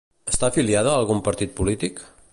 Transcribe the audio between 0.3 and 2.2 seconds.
Està afiliada a algun partit polític?